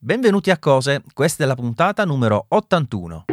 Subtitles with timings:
[0.00, 3.24] Benvenuti a Cose, questa è la puntata numero 81.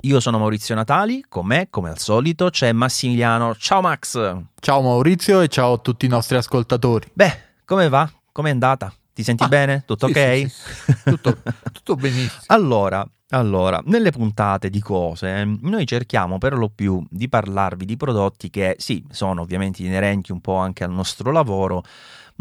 [0.00, 3.54] Io sono Maurizio Natali, con me, come al solito, c'è Massimiliano.
[3.54, 4.36] Ciao Max!
[4.58, 7.08] Ciao Maurizio e ciao a tutti i nostri ascoltatori.
[7.12, 8.10] Beh, come va?
[8.32, 8.92] Com'è andata?
[9.14, 9.84] Ti senti Ah, bene?
[9.86, 10.36] Tutto sì, ok?
[10.38, 11.02] sì, sì.
[11.04, 11.38] Tutto,
[11.72, 12.42] tutto benissimo.
[12.48, 18.50] Allora, allora, nelle puntate di cose, noi cerchiamo per lo più di parlarvi di prodotti
[18.50, 21.84] che sì, sono ovviamente inerenti un po' anche al nostro lavoro,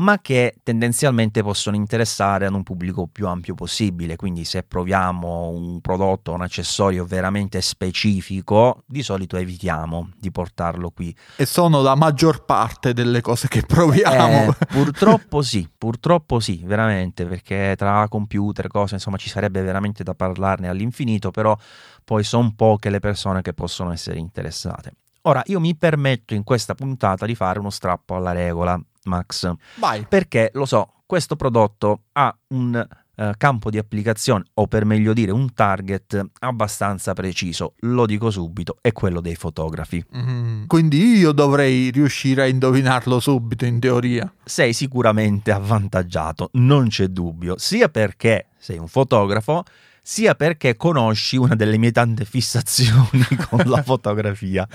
[0.02, 4.16] ma che tendenzialmente possono interessare ad un pubblico più ampio possibile.
[4.16, 11.16] Quindi se proviamo un prodotto un accessorio veramente specifico, di solito evitiamo di portarlo qui.
[11.36, 14.50] E sono la maggior parte delle cose che proviamo.
[14.52, 20.16] Eh, purtroppo sì, purtroppo sì, veramente, perché tra computer, cose, insomma, ci sarebbe veramente da
[20.16, 21.56] parlarne all'infinito, però
[22.04, 24.94] poi sono poche le persone che possono essere interessate.
[25.24, 30.06] Ora, io mi permetto in questa puntata di fare uno strappo alla regola, Max, Vai.
[30.08, 32.88] perché lo so, questo prodotto ha un
[33.22, 38.78] eh, campo di applicazione, o per meglio dire un target abbastanza preciso, lo dico subito,
[38.82, 40.04] è quello dei fotografi.
[40.16, 44.32] Mm, Quindi io dovrei riuscire a indovinarlo subito in teoria.
[44.44, 49.64] sei sicuramente avvantaggiato, non c'è dubbio, sia perché sei un fotografo,
[50.02, 54.68] sia perché conosci una delle mie tante fissazioni con la fotografia.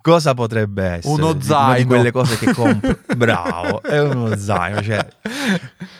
[0.00, 1.12] Cosa potrebbe essere?
[1.14, 1.86] Uno Una di zaino.
[1.86, 2.98] quelle cose che compro.
[3.16, 4.80] Bravo, è uno zaino.
[4.82, 5.06] Cioè,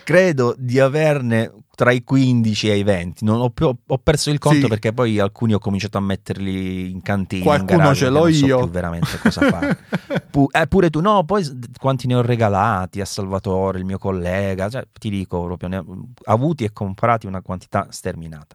[0.05, 3.25] credo di averne tra i 15 e i 20.
[3.25, 4.67] Non ho, più- ho perso il conto Sì.
[4.69, 7.41] perché poi alcuni ho cominciato a metterli in cantina.
[7.43, 8.59] in Qualcuno garage, ce l'ho non so io.
[8.59, 9.79] più veramente cosa fare.
[10.31, 11.45] Pu- eh, pure tu, no, poi
[11.81, 15.85] quanti ne ho regalati a Salvatore, il mio collega, cioè, ti dico proprio, ne ho
[16.27, 18.55] avuti e comprati una quantità sterminata.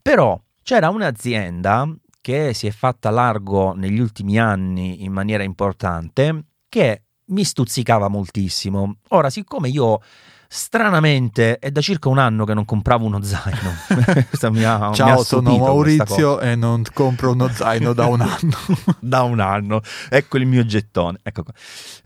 [0.00, 1.86] Però c'era un'azienda
[2.24, 8.96] che si è fatta largo negli ultimi anni in maniera importante che mi stuzzicava moltissimo.
[9.08, 10.00] Ora, siccome io
[10.48, 13.72] stranamente è da circa un anno che non compravo uno zaino,
[14.28, 18.20] questa mi ha, mi ha Ciao, sono Maurizio e non compro uno zaino da un
[18.20, 18.56] anno.
[19.00, 19.80] da un anno.
[20.08, 21.18] Ecco il mio gettone.
[21.22, 21.44] Ecco.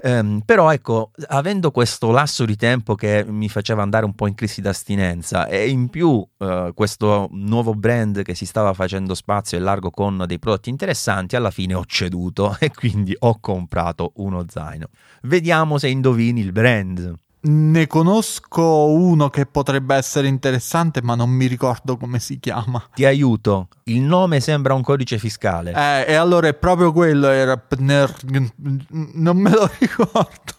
[0.02, 4.34] Ehm, però ecco, avendo questo lasso di tempo che mi faceva andare un po' in
[4.34, 9.60] crisi d'astinenza e in più eh, questo nuovo brand che si stava facendo spazio e
[9.60, 14.88] largo con dei prodotti interessanti, alla fine ho ceduto e quindi ho comprato uno zaino.
[15.22, 17.14] Vediamo se indovini il brand.
[17.40, 22.82] Ne conosco uno che potrebbe essere interessante, ma non mi ricordo come si chiama.
[22.94, 23.68] Ti aiuto.
[23.84, 25.72] Il nome sembra un codice fiscale.
[25.72, 28.14] Eh, e allora è proprio quello, era Pner...
[28.56, 30.56] Non me lo ricordo.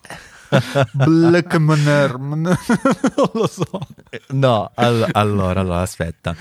[0.94, 2.18] Blackmaner...
[2.18, 2.58] Non
[3.34, 3.80] lo so.
[4.30, 6.36] No, all- allora, allora, aspetta.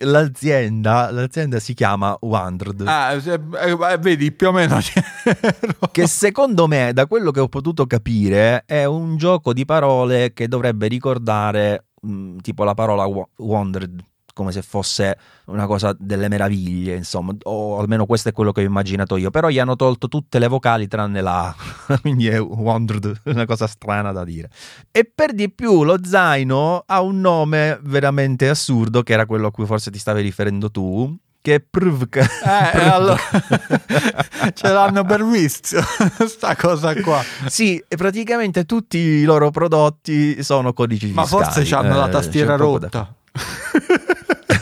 [0.00, 2.82] L'azienda, l'azienda si chiama Wandred.
[2.86, 3.32] Ah, se-
[3.62, 4.78] eh, vedi, più o meno
[5.90, 10.48] che secondo me, da quello che ho potuto capire, è un gioco di parole che
[10.48, 14.00] dovrebbe ricordare mh, tipo la parola wa- wondered,
[14.38, 18.64] come se fosse una cosa delle meraviglie, insomma, o almeno questo è quello che ho
[18.64, 23.20] immaginato io, però gli hanno tolto tutte le vocali tranne la A, quindi è wondered,
[23.24, 24.48] una cosa strana da dire.
[24.92, 29.50] E per di più lo zaino ha un nome veramente assurdo, che era quello a
[29.50, 32.16] cui forse ti stavi riferendo tu, che è Prvk.
[32.16, 32.26] Eh,
[32.78, 33.18] e allora
[34.54, 35.80] ce l'hanno per vizio,
[36.28, 37.20] sta cosa qua.
[37.46, 41.44] Sì, e praticamente tutti i loro prodotti sono codici Ma fiscali.
[41.64, 43.12] forse hanno la Eh, tastiera poco da- rotta.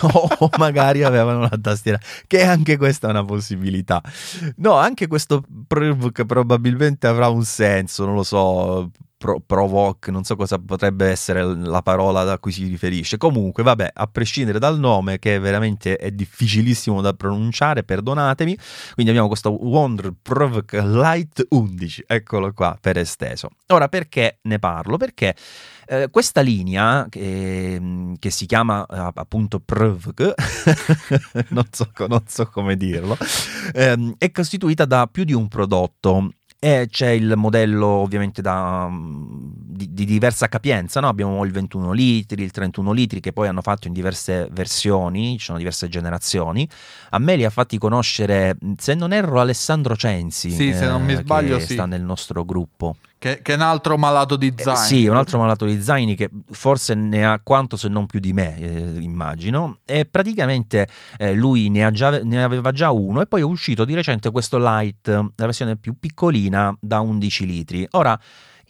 [0.38, 4.02] o magari avevano la tastiera, che anche questa è una possibilità.
[4.56, 8.90] No, anche questo Prvk probabilmente avrà un senso, non lo so.
[9.26, 13.16] Pro- provoke, non so cosa potrebbe essere la parola da cui si riferisce.
[13.16, 18.56] Comunque, vabbè, a prescindere dal nome, che veramente è difficilissimo da pronunciare, perdonatemi.
[18.94, 23.48] Quindi abbiamo questo Wonder Prvk Light 11, eccolo qua per esteso.
[23.66, 24.96] Ora, perché ne parlo?
[24.96, 25.34] Perché
[25.88, 30.34] eh, questa linea che, che si chiama eh, appunto Prvk,
[31.50, 33.18] non, so, non so come dirlo,
[33.72, 36.30] ehm, è costituita da più di un prodotto.
[36.58, 41.08] E c'è il modello ovviamente da, mm, di, di diversa capienza, no?
[41.08, 45.44] abbiamo il 21 litri, il 31 litri che poi hanno fatto in diverse versioni, ci
[45.44, 46.68] sono diverse generazioni.
[47.10, 51.12] A me li ha fatti conoscere, se non erro, Alessandro Censi, Sì, se non mi
[51.12, 51.74] eh, sbaglio, che sì.
[51.74, 52.96] sta nel nostro gruppo.
[53.26, 54.76] Che, che è un altro malato di Eh, zaino.
[54.78, 58.32] sì, un altro malato di zaini che forse ne ha quanto se non più di
[58.32, 59.78] me, eh, immagino.
[59.84, 60.86] E praticamente
[61.18, 64.30] eh, lui ne, ha già- ne aveva già uno e poi è uscito di recente
[64.30, 67.86] questo light, la versione più piccolina da 11 litri.
[67.92, 68.16] Ora,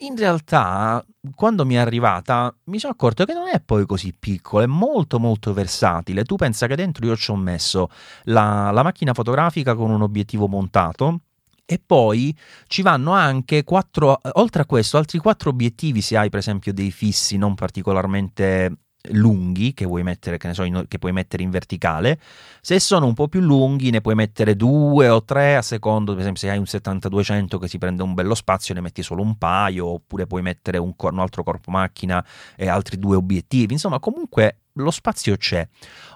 [0.01, 1.05] in realtà,
[1.35, 5.19] quando mi è arrivata, mi sono accorto che non è poi così piccolo, è molto
[5.19, 6.25] molto versatile.
[6.25, 7.89] Tu pensa che dentro io ci ho messo
[8.25, 11.21] la, la macchina fotografica con un obiettivo montato
[11.67, 12.35] E poi
[12.69, 16.93] ci vanno anche quattro, oltre a questo, altri quattro obiettivi se hai per esempio dei
[16.93, 22.19] fissi non particolarmente lunghi che vuoi mettere, che, so, in, che puoi mettere in verticale.
[22.61, 26.13] Se sono un po' più lunghi, ne puoi mettere due o tre a secondo.
[26.13, 29.23] Per esempio, se hai un 7200 che si prende un bello spazio, ne metti solo
[29.23, 32.25] un paio, oppure puoi mettere un, un altro corpo macchina
[32.57, 33.73] e altri due obiettivi.
[33.73, 35.67] Insomma, comunque lo spazio c'è.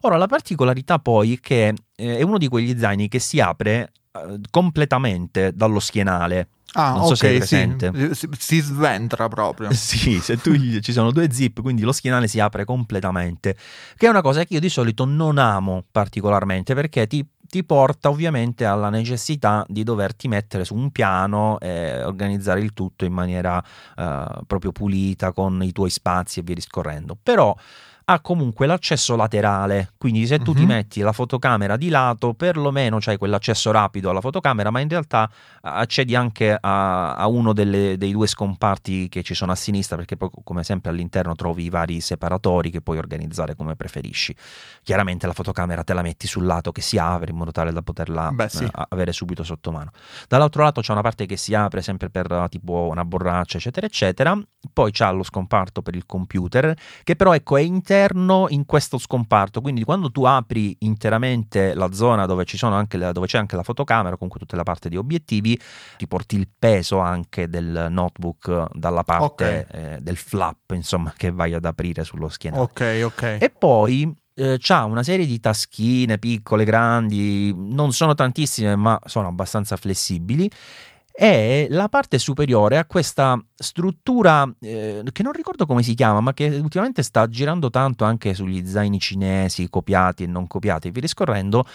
[0.02, 3.93] Ora, la particolarità poi è che eh, è uno di quegli zaini che si apre
[4.50, 6.48] completamente dallo schienale.
[6.72, 8.14] Ah, non so ok, se è presente.
[8.14, 8.28] sì.
[8.38, 9.70] Si, sventra proprio.
[9.74, 13.56] Sì, se tu ci sono due zip, quindi lo schienale si apre completamente,
[13.96, 18.08] che è una cosa che io di solito non amo particolarmente perché ti, ti porta
[18.08, 23.60] ovviamente alla necessità di doverti mettere su un piano e organizzare il tutto in maniera
[23.96, 27.18] eh, proprio pulita con i tuoi spazi e via discorrendo.
[27.20, 27.52] Però
[28.12, 30.56] ha comunque l'accesso laterale, quindi se tu uh-huh.
[30.56, 30.68] ti Mhm.
[30.68, 35.30] metti la fotocamera di lato, perlomeno c'hai quell'accesso rapido alla fotocamera, ma in realtà
[35.62, 40.16] accedi anche a, a uno delle, dei due scomparti che ci sono a sinistra, perché
[40.16, 44.34] poi come sempre all'interno trovi i vari separatori che puoi organizzare come preferisci.
[44.82, 47.82] Chiaramente la fotocamera te la metti sul lato che si apre in modo tale da
[47.82, 48.64] poterla Beh, sì.
[48.64, 49.90] eh, avere subito sotto mano.
[50.26, 53.86] Dall'altro lato c'è una parte che si apre sempre per eh, tipo una borraccia, eccetera,
[53.86, 54.36] eccetera.
[54.72, 59.62] Poi c'ha lo scomparto per il computer, che però ecco è interno in questo scomparto.
[59.62, 63.56] Quindi quando tu apri interamente la zona dove, ci sono anche la- dove c'è anche
[63.56, 65.58] la fotocamera, comunque tutta la parte di obiettivi,
[65.96, 71.54] ti porti il peso anche del notebook dalla parte eh, del flap, insomma, che vai
[71.54, 72.62] ad aprire sullo schienale.
[72.62, 73.22] Ok, ok.
[73.40, 79.28] E poi eh, c'ha una serie di taschine piccole, grandi, non sono tantissime, ma sono
[79.28, 80.50] abbastanza flessibili.
[81.22, 86.32] E la parte superiore ha questa struttura eh, che non ricordo come si chiama, ma
[86.32, 91.67] che ultimamente sta girando tanto anche sugli zaini cinesi, copiati e non copiati, via discorrendo,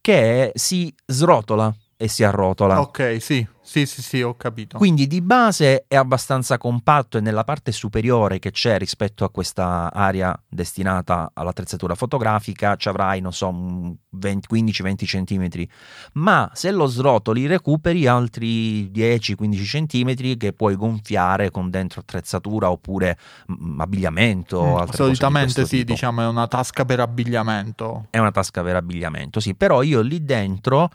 [0.00, 2.80] che si srotola e si arrotola.
[2.80, 4.76] Ok, sì, sì, sì, sì, ho capito.
[4.76, 9.92] Quindi di base è abbastanza compatto e nella parte superiore che c'è rispetto a questa
[9.92, 15.70] area destinata all'attrezzatura fotografica ci avrai, non so, un 20 15-20 centimetri,
[16.14, 23.16] ma se lo srotoli recuperi altri 10-15 centimetri che puoi gonfiare con dentro attrezzatura oppure
[23.50, 24.80] mm, abbigliamento.
[24.80, 25.92] Mm, di Solitamente questo sì, tipo.
[25.92, 28.06] diciamo è una tasca per abbigliamento.
[28.10, 30.90] È una tasca per abbigliamento, sì, però io lì dentro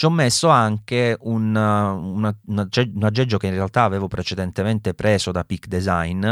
[0.00, 1.54] ci ho messo anche un,
[2.10, 6.26] una- un agge- un aggeggio che in realtà avevo precedentemente preso da Peak Design,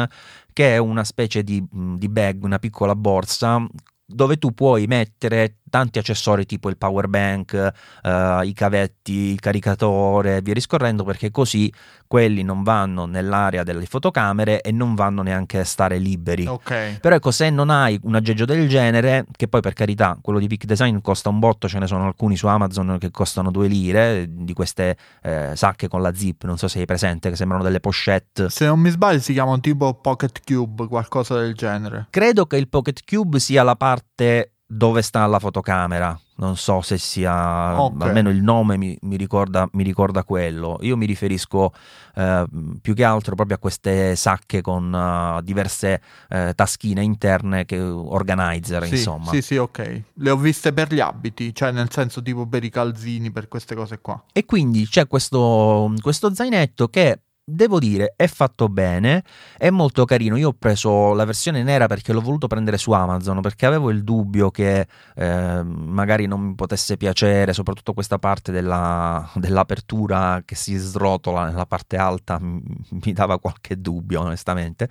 [0.53, 3.65] che è una specie di, mh, di bag, una piccola borsa
[4.11, 7.73] dove tu puoi mettere tanti accessori tipo il power bank,
[8.03, 11.73] eh, i cavetti, il caricatore e via discorrendo, perché così
[12.07, 16.47] quelli non vanno nell'area delle fotocamere e non vanno neanche a stare liberi.
[16.47, 16.99] Ok.
[17.01, 20.47] Però ecco, se non hai un aggeggio del genere, che poi per carità, quello di
[20.47, 24.27] Peak Design costa un botto, ce ne sono alcuni su Amazon che costano due lire,
[24.29, 27.81] di queste eh, sacche con la zip, non so se hai presente, che sembrano delle
[27.81, 28.49] pochette.
[28.49, 32.07] Se non mi sbaglio si chiamano tipo Pocket Cube, qualcosa del genere.
[32.11, 36.19] Credo che il Pocket Cube sia la parte dove sta la fotocamera.
[36.37, 38.01] Non so se sia, Ok.
[38.03, 40.79] almeno il nome mi, mi ricorda, mi ricorda quello.
[40.83, 41.73] Io mi riferisco
[42.15, 42.45] eh,
[42.81, 48.85] più che altro proprio a queste sacche con eh, diverse eh, taschine interne, che, organizer,
[48.85, 49.31] Sì, insomma.
[49.33, 50.03] sì, sì, ok.
[50.15, 53.75] Le ho viste per gli abiti, cioè nel senso tipo per i calzini, per queste
[53.75, 54.23] cose qua.
[54.33, 59.25] E quindi c'è questo, questo zainetto che devo dire è fatto bene,
[59.57, 60.37] è molto carino.
[60.37, 64.05] Io ho preso la versione nera perché l'ho voluto prendere su Amazon perché avevo il
[64.05, 70.77] dubbio che eh, magari non mi potesse piacere, soprattutto questa parte della- dell'apertura che si
[70.77, 72.61] srotola nella parte alta m-
[73.05, 74.89] mi dava qualche dubbio onestamente.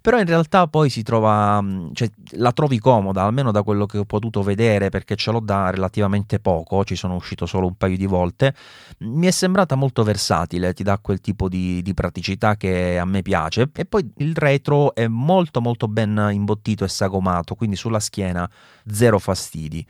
[0.00, 3.98] Però in realtà poi si trova, mh, cioè la trovi comoda, almeno da quello che
[3.98, 7.96] ho potuto vedere, perché ce l'ho da relativamente poco, ci sono uscito solo un paio
[7.96, 8.54] di volte.
[8.98, 13.22] Mi è sembrata molto versatile, ti dà quel tipo di, di praticità che a me
[13.22, 13.70] piace.
[13.74, 18.48] E poi il retro è molto molto ben imbottito e sagomato, quindi sulla schiena
[18.86, 19.86] zero fastidi.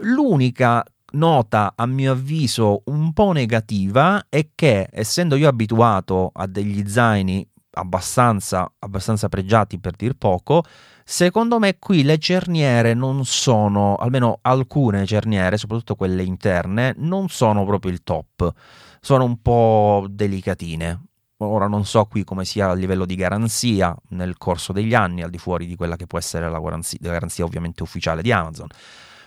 [0.00, 6.88] L'unica nota a mio avviso un po' negativa è che essendo io abituato a degli
[6.88, 10.64] zaini abbastanza, abbastanza pregiati per dir poco,
[11.04, 17.64] secondo me qui le cerniere non sono, almeno alcune cerniere, soprattutto quelle interne, non sono
[17.64, 18.52] proprio il top,
[19.00, 21.06] sono un po' delicatine.
[21.38, 25.30] Ora non so qui come sia a livello di garanzia nel corso degli anni, al
[25.30, 28.68] di fuori di quella che può essere la garanzia, la garanzia ovviamente ufficiale di Amazon.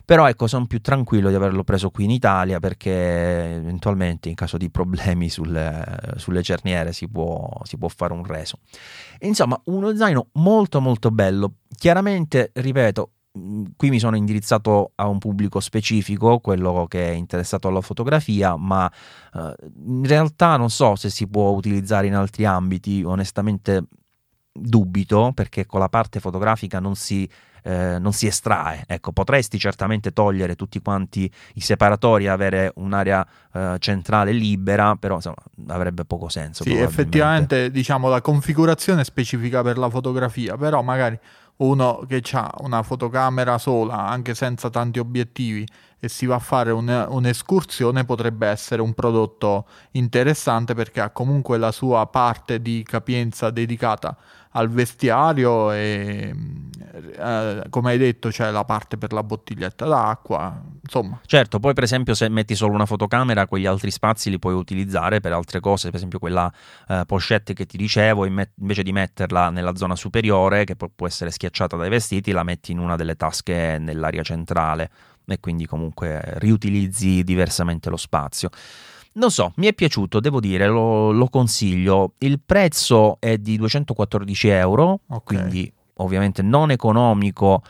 [0.06, 4.58] Però ecco, sono più tranquillo di averlo preso qui in Italia perché eventualmente in caso
[4.58, 5.84] di problemi sulle,
[6.18, 8.60] sulle cerniere si può, si può fare un reso.
[9.22, 11.56] Insomma, uno zaino molto molto bello.
[11.76, 13.12] Chiaramente, ripeto,
[13.76, 18.90] qui mi sono indirizzato a un pubblico specifico, quello che è interessato alla fotografia, ma
[19.34, 19.56] eh,
[19.88, 23.88] in realtà non so se si può utilizzare in altri ambiti, onestamente
[24.58, 27.30] dubito perché con la parte fotografica non si
[27.66, 28.84] eh, non si estrae.
[28.86, 35.16] Ecco, potresti certamente togliere tutti quanti i separatori e avere un'area eh, centrale libera, però
[35.16, 35.38] insomma,
[35.70, 36.64] avrebbe poco senso.
[36.64, 41.18] Sì, effettivamente diciamo la configurazione è specifica per la fotografia, però magari
[41.58, 45.66] uno che ha una fotocamera sola, anche senza tanti obiettivi,
[46.00, 51.58] e si va a fare un, un'escursione, potrebbe essere un prodotto interessante perché ha comunque
[51.58, 54.16] la sua parte di capienza dedicata
[54.56, 56.34] al vestiario e
[57.18, 61.20] eh, come hai detto c'è la parte per la bottiglietta d'acqua insomma.
[61.26, 65.20] Certo poi per esempio se metti solo una fotocamera quegli altri spazi li puoi utilizzare
[65.20, 66.52] per altre cose per esempio quella
[66.88, 71.76] eh, pochette che ti dicevo invece di metterla nella zona superiore che può essere schiacciata
[71.76, 74.90] dai vestiti la metti in una delle tasche nell'area centrale
[75.28, 78.50] e quindi comunque riutilizzi diversamente lo spazio
[79.16, 82.14] non so, mi è piaciuto, devo dire, lo, lo consiglio.
[82.20, 85.38] Il prezzo è di 214 euro, okay.
[85.38, 87.62] quindi ovviamente non economico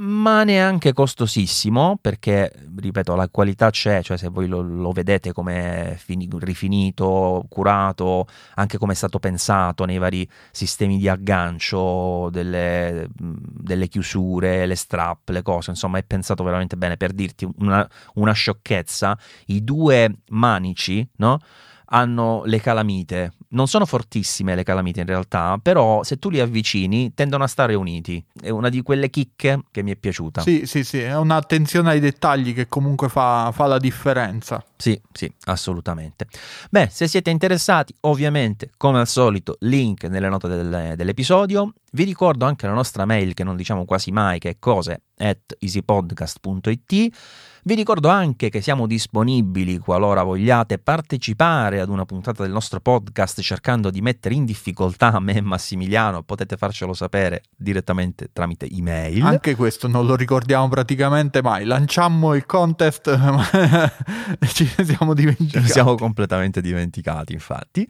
[0.00, 5.96] ma neanche costosissimo perché, ripeto, la qualità c'è, cioè se voi lo, lo vedete come
[5.98, 13.88] fini, rifinito, curato, anche come è stato pensato nei vari sistemi di aggancio, delle, delle
[13.88, 19.18] chiusure, le strap, le cose, insomma è pensato veramente bene per dirti una, una sciocchezza,
[19.46, 21.40] i due manici, no?
[21.90, 23.32] Hanno le calamite.
[23.50, 27.74] Non sono fortissime le calamite in realtà, però se tu li avvicini tendono a stare
[27.74, 28.22] uniti.
[28.40, 30.42] È una di quelle chicche che mi è piaciuta.
[30.42, 34.62] Sì, sì, sì, è un'attenzione ai dettagli che comunque fa, fa la differenza.
[34.80, 36.28] Sì, sì, assolutamente.
[36.70, 41.72] Beh, se siete interessati, ovviamente, come al solito, link nelle note del, dell'episodio.
[41.90, 45.56] Vi ricordo anche la nostra mail che non diciamo quasi mai, che è cose at
[45.58, 47.16] easypodcast.it.
[47.68, 53.40] Vi ricordo anche che siamo disponibili qualora vogliate partecipare ad una puntata del nostro podcast
[53.40, 59.22] cercando di mettere in difficoltà me e Massimiliano, potete farcelo sapere direttamente tramite email.
[59.22, 61.64] Anche questo non lo ricordiamo praticamente mai.
[61.64, 63.10] Lanciammo il contest,
[64.76, 65.66] ma ci siamo dimenticati.
[65.66, 67.88] Ci siamo completamente dimenticati, infatti.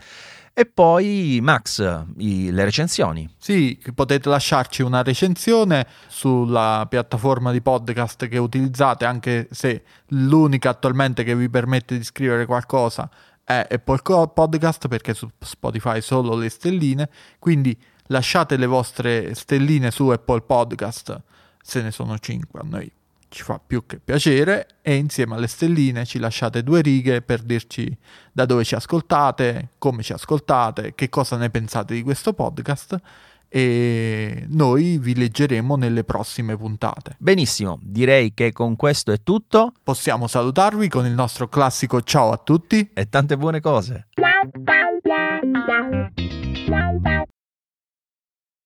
[0.53, 3.33] E poi Max, i, le recensioni.
[3.39, 11.23] Sì, potete lasciarci una recensione sulla piattaforma di podcast che utilizzate, anche se l'unica attualmente
[11.23, 13.09] che vi permette di scrivere qualcosa
[13.45, 14.01] è Apple
[14.35, 17.09] Podcast, perché su Spotify solo le stelline.
[17.39, 21.23] Quindi lasciate le vostre stelline su Apple Podcast,
[21.63, 22.93] se ne sono 5 a noi
[23.29, 27.97] ci fa più che piacere e insieme alle stelline ci lasciate due righe per dirci
[28.33, 33.01] da dove ci ascoltate, come ci ascoltate, che cosa ne pensate di questo podcast
[33.49, 37.17] e noi vi leggeremo nelle prossime puntate.
[37.19, 39.73] Benissimo, direi che con questo è tutto.
[39.83, 44.09] Possiamo salutarvi con il nostro classico ciao a tutti e tante buone cose.